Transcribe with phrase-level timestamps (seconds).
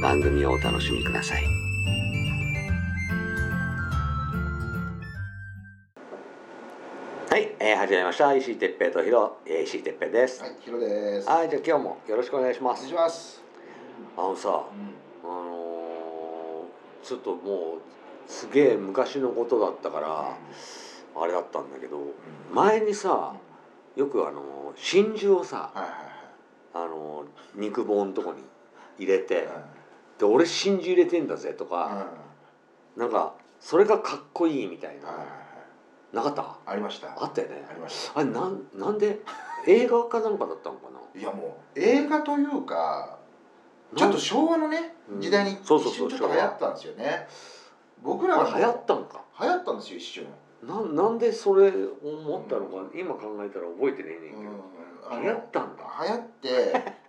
[0.00, 1.44] 番組をお楽しみください。
[7.30, 8.34] はい、えー、始めました。
[8.34, 10.42] 石井哲平とヒロ、えー、石井哲平です。
[10.42, 11.28] はい、ヒロです。
[11.28, 12.88] はい、じゃあ今日もよろしくお願いしまお願いす。
[12.88, 13.42] します。
[14.16, 20.36] あのさ、うんあのーちょっともうすげえ昔のことだったから
[21.16, 21.98] あれだったんだけど
[22.52, 23.34] 前にさ
[23.96, 25.90] よくあの真珠をさはいはい
[26.74, 28.42] あの肉棒のとこに
[28.98, 29.46] 入れてはい。
[30.20, 32.06] で俺真珠入れてんだぜとか
[32.96, 35.08] なんかそれがかっこいいみたいな。
[36.12, 36.58] なかった？
[36.66, 37.08] ありました。
[37.22, 37.64] あったよね。
[37.70, 39.20] ありましあれなんなんで？
[39.66, 40.98] 映画かなんかだったのかな？
[41.14, 41.18] た。
[41.18, 43.18] いやもう映画というか、
[43.94, 45.20] ちょっと昭和のねうん。
[45.20, 47.28] 時代に一そうそうそう瞬ちょっと流行ったんですよね。
[48.02, 49.24] 僕らが流行ったのか？
[49.40, 50.26] 流行ったんですよ一瞬。
[50.66, 55.84] なんなんでそれ思ったのか今考えたら覚えてねえねんけど、流行ったんだ。
[56.02, 56.48] 流行って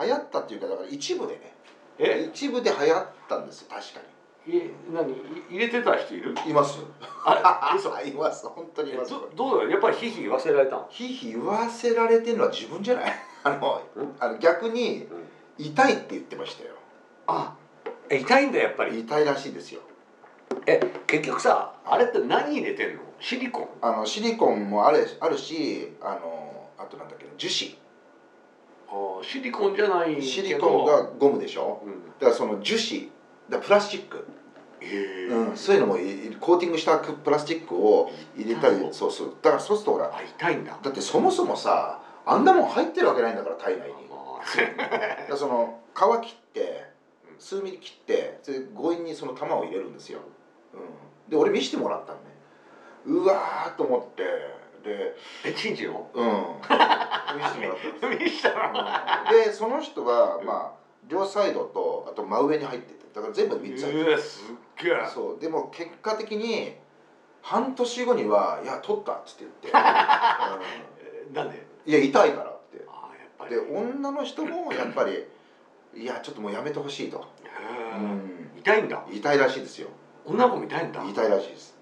[0.00, 1.52] 流行ったっていうかだから一部でね
[1.98, 2.28] え？
[2.32, 4.04] 一部で流行ったんですよ確かい
[4.92, 5.12] 何？
[5.12, 5.16] い
[5.50, 6.34] 入れてた人いる？
[6.44, 6.78] にいます
[7.24, 7.40] あれ？
[7.78, 7.88] 嘘？
[8.02, 8.46] います。
[8.46, 9.10] 本当にいます。
[9.10, 10.86] どどうだよやっぱりひひ言わせられたの？
[10.90, 13.12] ひいひい言わせられてるのは自分じゃない？
[13.44, 14.16] あのうん？
[14.20, 15.06] あの逆に
[15.58, 16.74] 痛いって言ってましたよ。
[17.26, 17.54] あ
[18.10, 19.00] え痛いんだやっぱり？
[19.00, 19.80] 痛いらしいですよ。
[20.66, 23.02] え結局さあれって何入れてんの？
[23.20, 23.68] シリコン？
[23.80, 27.78] あのシリコンもあるあるしあのあとなんだっけな樹脂。
[27.78, 27.83] あ
[29.22, 30.22] シリコンじゃないけど。
[30.26, 31.82] シリコンがゴムでしょ？
[31.84, 32.04] うん。
[32.18, 33.08] だからその樹脂。
[33.48, 34.26] だプラスチック、
[34.80, 39.36] うん、そういうのもいコーティングしたプラスチックを入れたりそうそう。
[39.42, 40.78] だからそうするとほらあ痛いんだ。
[40.82, 43.94] だってそもそもさあんなもん入ってるわけないんだから体内に。
[44.10, 46.84] あだその皮切って
[47.38, 50.20] 数ミリ切ってで強引にその玉を入れるんですよ、
[50.74, 52.24] うん、で俺見せてもらったのね。
[53.06, 54.22] うわーと思って
[54.84, 56.60] でえチンチンのうん。
[57.36, 63.04] 見せてもらったんです見したらでその人はまあ両サイドとあと真上に入ってて。
[63.14, 64.92] だから全部で3つ入ってうわすっげえ。
[64.94, 65.38] るそう。
[65.40, 66.74] でも結果的に
[67.42, 71.66] 半年後には「いや取った」っつって言って、 えなんで？
[71.86, 72.84] うん、いや痛いからって。
[72.88, 73.50] あやっぱり。
[73.50, 75.24] で女の人もやっぱり
[75.94, 77.24] 「いやちょっともうやめてほしい」と、へう
[77.92, 79.02] えん、痛いんだ。
[79.10, 79.88] 痛いらしいですよ。
[80.24, 81.04] 女の子も痛いんだ。
[81.06, 81.73] 痛いらしいです、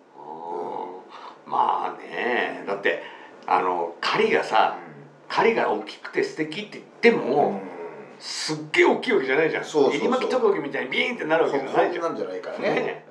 [1.52, 2.64] まあね。
[2.66, 3.02] だって
[3.46, 4.78] あの狩りがさ
[5.28, 7.60] 狩りが大きくて素敵って言ってうも、ん、
[8.18, 9.64] すっげえ大きいわけじゃないじゃん。
[9.64, 12.02] 入り巻きトカゲみたいにビーンってなるわそけじゃないじゃん。
[12.04, 12.68] こなんじゃないからね。
[12.74, 13.04] ね。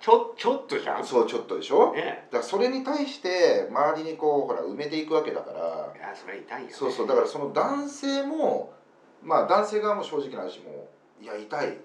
[0.00, 1.02] ちょちょっとじゃうん。
[1.02, 1.92] ん、そうちょっとでしょ？
[1.92, 2.26] ね。
[2.30, 5.58] だからそれに対して周りにこうほら埋めていくわけだから。
[5.58, 7.06] いやそれは痛いよ、ね、そうそう。
[7.08, 8.72] だからその男性も
[9.22, 10.88] まあ男性側も正直な話も
[11.20, 11.78] ういや痛い。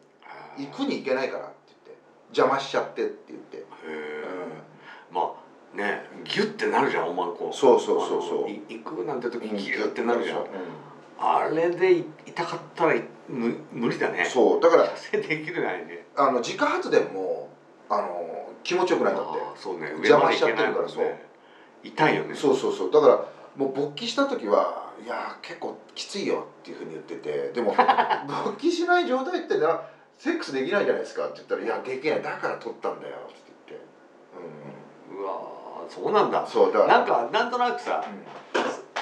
[0.58, 2.04] 行くに行けないからって言って。
[2.30, 5.43] 邪魔しちゃってって言って、へうえん、まあ
[5.76, 7.52] ねギュッてなるじゃんおまんこ。
[7.54, 8.50] そうそうそうそう。
[8.70, 10.44] 行くなんて時ギュッてなるじゃん、う
[11.18, 12.96] あれでい痛かったら
[13.28, 14.24] む無理だね。
[14.24, 16.06] んそうだから射精できるないね。
[16.16, 17.50] あの自家発電も
[17.90, 19.40] あの気持ちよくないんだって。
[19.56, 19.90] そうね。
[19.90, 21.26] 邪魔しちゃってるから上まで行けないもんね。
[21.84, 22.36] 痛いよね。
[22.36, 22.92] そうそうそう。
[22.92, 27.52] だからもう勃起した時はいや結構きついよっていうふうに言ってて。
[27.54, 27.74] でも
[28.46, 29.82] 勃起しない状態ってな
[30.18, 32.22] セックスできないじゃないですかって言ったら「いやできない。
[32.22, 33.36] だから取ったんだよ」って
[33.70, 33.86] 言って、
[35.12, 35.63] うわー
[35.94, 36.42] そうなんだ。
[36.42, 36.98] うん、そうだから。
[37.00, 38.04] なんかなんとなくさ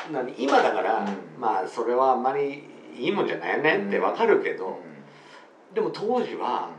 [0.10, 1.40] う何今だから、うん。
[1.40, 2.66] まあそれはあんまり
[2.98, 5.74] いいもんじゃないよねってわかるけど、ん。
[5.74, 6.70] でも当時は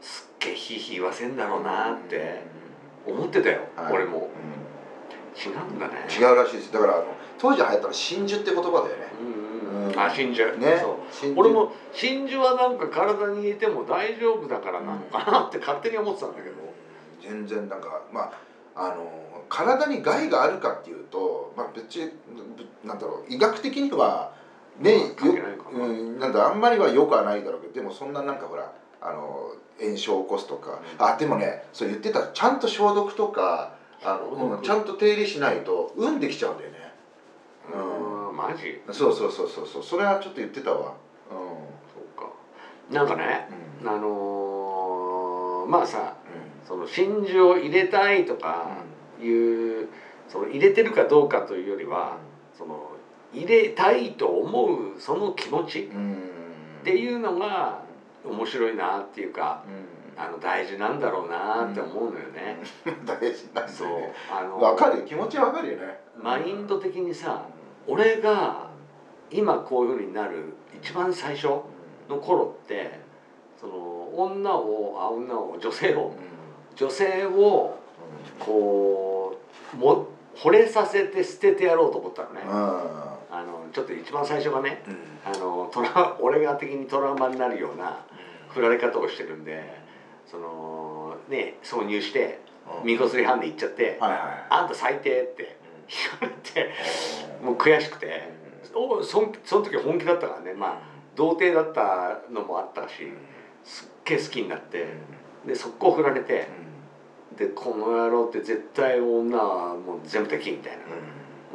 [0.00, 2.42] すっげえヒーヒー言わせんだろうなって
[3.06, 3.92] 思ってたよ、はい。
[3.92, 4.18] 俺も。
[4.18, 4.60] うん。
[5.38, 6.06] 違うんだね。
[6.10, 6.72] 違うらしいです。
[6.72, 7.04] だからあの
[7.38, 8.92] 当時流行ったの真珠って言葉だよね。
[9.94, 10.56] うんあ真珠。
[10.56, 10.82] ね。
[11.36, 16.56] 俺も真珠はなんか体に入れても大丈夫だからなのかなって勝手に思ってたんだけど、
[17.22, 18.32] 全然なんかまあ
[18.80, 22.06] あの体に害があるかっていうと、まあ、別に
[22.56, 24.32] ぶなんだろう医学的には
[24.78, 25.14] ね
[25.72, 28.72] うん、なんだあんまりはよくはないだろうけどでもそんななんかほら
[29.02, 36.92] あの炎症を起こすとか、あでもねそう言ってたちゃんと消毒とかあの、うんちゃんと手入れしないと産んできちゃうんだよね。
[37.72, 37.76] う
[38.32, 38.80] んマジ？
[38.92, 40.94] そうそうそうそうそうそれはちょっと言ってたわ。
[41.30, 42.30] うそうか。
[42.90, 43.46] なんかね
[43.82, 43.88] んうん。
[43.88, 46.19] あのーまあさう
[46.64, 48.78] その真珠を入れたいとか
[49.20, 49.88] いう
[50.28, 52.18] その入れてるかどうかというよりは
[52.56, 52.90] その
[53.32, 57.82] 入れたいと思うその気持ちっていうのが
[58.24, 60.00] 面白いなっていうかうん。
[60.22, 62.58] あの大事なんだろうなって思うのよね。
[63.06, 63.88] 大事なんだそう。
[63.88, 65.04] よねあのわかるよ。
[65.06, 65.98] 気持ちはわかるよね。
[66.14, 67.46] マインド的にさ
[67.86, 68.68] 俺が
[69.30, 71.48] 今こういうふうになる一番最初
[72.08, 73.00] の頃って
[73.58, 73.74] その
[74.14, 76.12] 女をあ女を女性を
[76.76, 77.78] 女性を
[78.38, 79.38] こ
[79.74, 82.40] うも惚れさせて捨ててやろうと思ったのね。
[83.32, 84.82] あのちょっと一番最初がね
[85.24, 88.04] あのトラ 俺が的にトラウマになるような
[88.48, 89.72] 振られ方をしてるんで
[90.26, 92.40] そのね挿入して
[92.82, 94.20] 見こすりハンで行っちゃってはいはい
[94.50, 95.56] 「あんた最低」って
[96.20, 96.70] 言われて
[97.40, 98.28] もう悔しくて
[98.74, 100.54] おそんその時本気だったからね。
[100.54, 103.12] まあ童貞だったのもあったし
[103.62, 104.86] すっげえ好きになって
[105.46, 106.48] で速攻振られて
[107.36, 110.84] でこの野郎って絶対女はもう全部敵みたいな。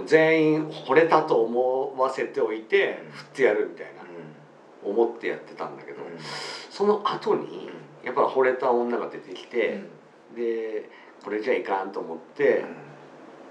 [0.06, 4.06] 全員惚れたと思わせておいて振ってやるみたいな。
[4.86, 5.98] 思ってやってたんだけど
[6.70, 7.70] その後に
[8.04, 9.84] やっぱ惚れた女が出てきて
[10.36, 10.90] で
[11.24, 12.64] これじゃいかんと思って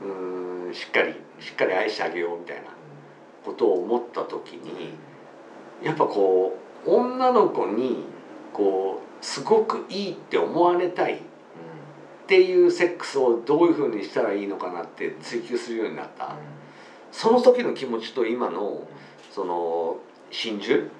[0.00, 2.62] うーんしっかりしっかり愛してあげようみたいな
[3.44, 4.94] ことを思った時に
[5.82, 8.04] やっぱこう女の子に
[8.52, 11.18] こうすごくいいって思われたいっ
[12.26, 16.36] ていうセックスをどういうふうにしたらいいのかなって追求するようになった。
[17.10, 18.86] その時の気持ちと今の
[19.30, 19.96] その
[20.30, 20.90] 真珠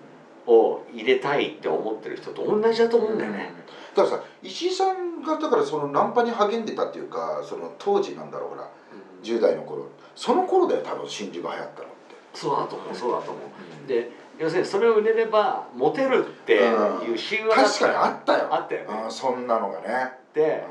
[0.46, 3.52] を入れたいって思ってる人と同じだと思うんだよね。
[3.94, 8.70] だからさ石井さんがだからそのナンパに励んでたっていうかその当時なんだろうほら
[9.22, 9.90] 10代の頃。
[10.16, 11.94] その頃だよ多分真珠が流行ったのって。
[12.32, 13.40] そうだと思うそうだと思
[13.84, 13.86] う。
[13.86, 16.68] で要するにそれを入れればモテるっていう
[17.16, 18.48] 神話だ確かにあったよ。
[18.50, 19.02] あったよね。
[19.04, 20.12] うんそんなのがね。
[20.34, 20.64] で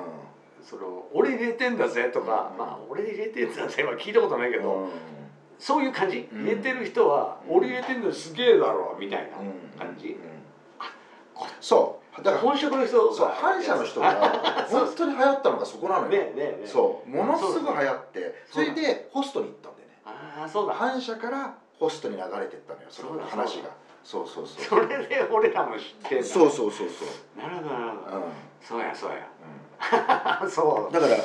[0.64, 2.58] その俺入れてんだぜとか、うん。
[2.58, 4.90] まあ俺入れてんだぜは聞いたことないけど、うん。
[5.60, 6.28] そういう感じ。
[6.32, 6.44] うん。
[6.44, 7.58] 入れてる人は、うん。
[7.58, 9.38] 俺入れてんだすげえだろみたいな
[9.86, 10.18] 感じ、うん。
[11.62, 12.24] そう。
[12.24, 16.68] だから本職の人そう反社の人が本当に流行ったのがそこなのよ、ねえねえねえ。
[16.68, 17.10] そう。
[17.10, 19.94] ものすぐ流行ってそれでホストに行ったんだよね。
[20.06, 20.74] ああそうだ。
[20.74, 23.20] 反社からホストに流れてったのよその？
[23.26, 23.70] 話が。
[24.04, 24.64] そうそうそう。
[24.84, 26.24] それで俺らも知ってんだ。
[26.26, 27.40] そうそうそうそう。
[27.42, 27.80] なるほどな。
[27.80, 28.24] るほど、うん。
[28.62, 29.28] そうやそうや。
[30.44, 31.20] う そんだからう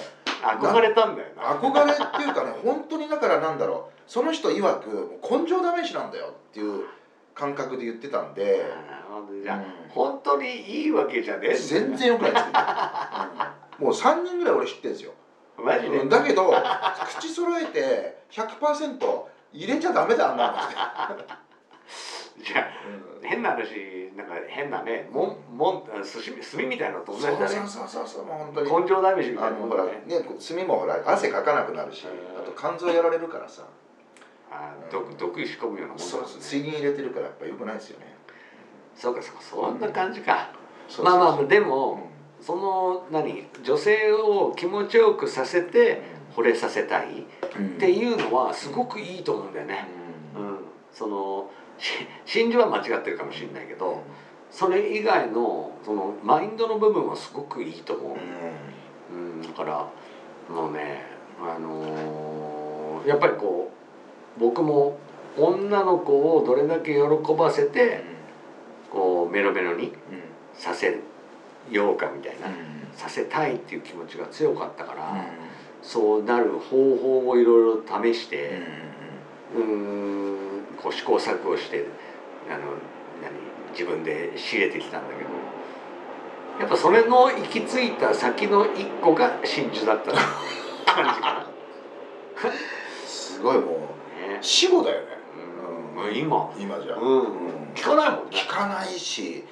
[0.60, 1.42] 憧れたんだよな。
[1.54, 3.98] 憧れっていうかね 本当にだからなんだろう。
[4.06, 6.86] その人曰く根性試しなんだよっていう
[7.34, 9.42] 感覚で言ってたんで、なるほど。
[9.42, 9.64] じゃあ、うん。
[9.90, 10.48] 本当に
[10.82, 12.58] いいわけじゃねえ全然よくないですけど、
[13.80, 13.84] うん。
[13.86, 15.12] もう3人ぐらい俺知ってるんですよ、
[15.56, 16.08] マジで、うん。
[16.08, 16.52] だけど
[17.18, 19.22] 口揃えて100%
[19.52, 20.52] 入れちゃダメだあんなの。
[21.14, 21.24] って、
[22.44, 22.66] じゃあ
[23.22, 27.48] 変な話なんか変なねもんもん寿司炭みたいなのと同じだね。
[27.48, 28.82] そうそうそうそうもう本当に。
[28.82, 32.40] 根性試しみたいなあのほらねね炭もほら汗かかなくなるしうん。
[32.40, 33.64] あと肝臓やられるからさ。
[34.50, 38.16] あ毒毒仕込むようなもんだそうもんね水銀入れてるからやっぱよくないですよね。
[38.94, 40.48] そうかそうかそんな感じか、
[40.88, 41.18] そうそうそう。
[41.18, 41.68] まあまあでうん。
[41.68, 42.08] も、
[42.40, 46.02] その何女性を気持ちよくさせて
[46.38, 49.86] 惚れさせたいっていうのはすごくいいと思うんだよね、
[50.36, 50.58] うん、
[50.92, 54.02] そのし真珠は間違ってるかもしれないけど
[54.50, 61.02] それ以外のそのマインドの部分はすごくいいと思う、うん、だからもうね
[61.40, 63.72] あのーやっぱりこ
[64.36, 64.98] う僕も
[65.36, 67.00] 女の子をどれだけ喜
[67.34, 68.02] ばせて
[68.90, 69.92] こうメロメロに
[70.54, 71.00] させ
[71.70, 72.48] ようかみたいな、
[72.96, 75.26] させたいっていう気持ちが強かったから、
[75.82, 78.62] そうなる方法をいろいろ試して、
[79.54, 81.86] うーんこう試行錯誤して
[82.50, 82.72] あの
[83.22, 83.32] 何
[83.72, 85.30] 自分で仕入れてきたんだけど。
[86.58, 90.12] やっぱそれの行き着いた先の一個が真珠だった
[90.92, 91.46] 感じか
[93.06, 94.38] すごいもうな、 ね。
[94.40, 95.06] 死後だよね。
[95.96, 96.96] うん、今、今じゃ。
[96.96, 98.30] うん、聞かないもんね。
[98.32, 99.44] 聞かないし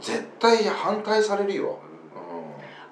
[0.00, 1.78] う絶対反対されるよ、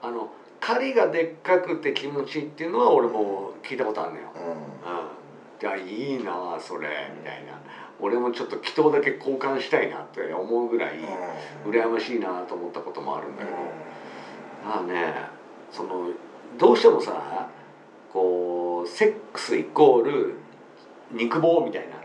[0.06, 0.08] ん。
[0.08, 0.30] あの
[0.66, 4.42] 狩りがでっかくて気持ちいいっていうのは俺も聞いたことあるのよ、うん。
[4.42, 4.56] うん、
[5.60, 7.60] じゃあいいなあそれみたいな。
[8.00, 10.96] 俺もちょっと祈祷だけ交換したいなって思うぐらい
[11.64, 13.56] 羨ましいなと思ったこともあるんだけど、
[14.64, 15.14] まあね
[15.70, 16.10] その
[16.58, 17.48] どうしてもさ
[18.12, 20.34] こうセックスイコール
[21.12, 21.96] 肉棒みたいな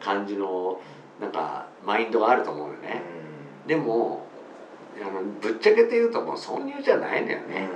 [0.00, 0.80] 感じの
[1.20, 3.02] なんかマインドがあると思うよね。
[3.66, 4.26] でも
[5.00, 7.54] あのぶっちゃけて言うともう挿入じゃないのようん。
[7.54, 7.68] ね、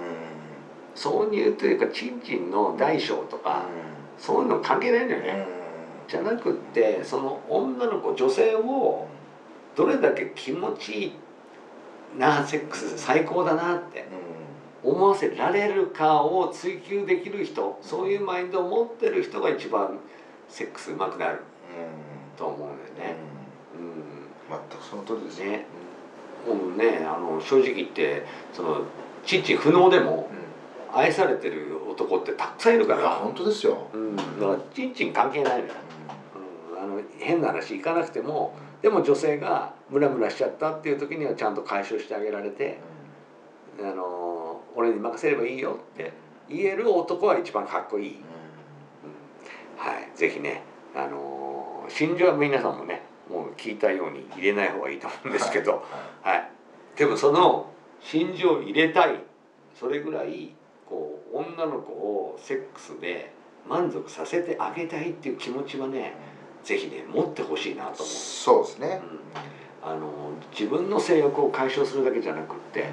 [0.94, 3.66] 挿入というかチンチンの大小とか、
[4.18, 5.22] うそういうの関係ないのよん。
[5.22, 5.46] ね、
[6.08, 9.08] じゃなくってその女の子女性を
[9.76, 11.12] どれだけ気持ちいい
[12.18, 14.06] なセックス最高だなって
[14.82, 19.98] 思わせられるかを追求できる人そういうマインドを持ってる人が一番
[20.48, 21.40] セックスうまくなる
[22.36, 23.16] と思うんだよね。
[23.78, 24.58] うん。
[24.68, 25.46] 全くその通りですよ。
[25.46, 25.66] ね。
[26.46, 28.82] もうねあの正直言ってその
[29.24, 30.39] チンチン不能でもうん
[30.92, 33.88] 愛されてる男ってたくさんいるから、本当ですよ。
[33.92, 35.74] うん、だからチンチン関係ないのよ、
[36.74, 42.78] うん、あの変な話いかなくてもでも女性がムラムラしちゃったっていう時にはちゃんと解消してあげられて
[43.80, 46.12] 「あの俺に任せればいいよ」って
[46.48, 48.22] 言える男は一番かっこいい、
[49.76, 50.16] はい。
[50.16, 50.62] ぜひね
[50.94, 55.84] あの心情は皆さんもねもう聞いたように入れない方がいいと思うんですけど、
[56.22, 56.50] はい、
[56.96, 57.70] でもその
[58.00, 59.20] 心情を入れたい。
[59.78, 60.52] それぐらい
[60.90, 63.32] こう女の子をセックスで
[63.66, 66.14] 満足させてあげたいっていう気持ちはね
[66.64, 68.06] ぜひね持ってほしいなと思う。
[68.06, 69.00] そうですね。
[69.82, 70.10] あの
[70.50, 72.90] 自分の性欲を解消するだけじゃなくって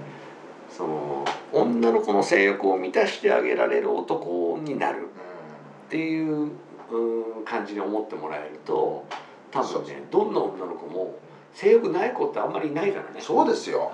[0.69, 5.07] その女の子の性欲を満たしてあげられる男になる。
[5.87, 6.51] っていう
[6.91, 9.05] うん感じに思ってもらえると
[9.51, 11.17] 多分ねどんな女の子も
[11.53, 13.19] 性欲ない子ってあんまりいないからね。
[13.19, 13.91] そうですよ。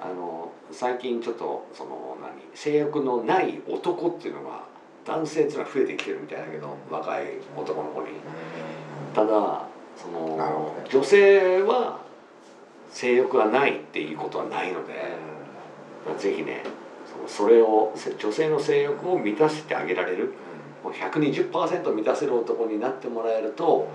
[0.00, 0.37] あの
[0.70, 4.64] 最近ちょっとその何性欲のない男っていうのが
[5.04, 7.24] 男性っていうのは増えてきてるみたいだけど若い
[7.56, 8.08] 男の子に。
[9.14, 12.00] ただその、女性は
[12.90, 14.94] 性欲がないっていうことはないので、
[16.18, 16.62] ぜひね
[17.26, 20.34] それをせ女性の性欲を満たしてあげられる。
[20.84, 23.88] もう120%満たせる男になってもらえると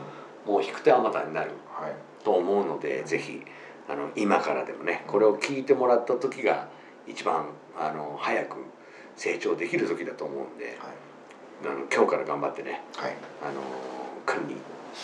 [0.45, 1.95] もう引く手あまたになるはい。
[2.25, 3.41] と思うのでぜひ
[3.89, 6.67] あの今からでもねこれを聞いてもらった時が
[7.07, 8.57] 一番あの早く
[9.15, 13.15] 成長できる時だと思うんであの今日から頑張ってねはい。
[13.41, 13.61] あの
[14.25, 14.61] 君に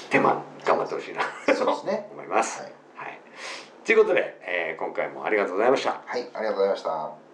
[0.09, 1.21] 手間頑張ってほしいな
[1.55, 2.07] そうですね。
[2.13, 2.61] 思います。
[2.61, 2.71] はい。
[2.95, 3.19] はい、
[3.83, 6.01] ということで、えー今回もありがとうございました。
[6.05, 7.28] はいありがとうございました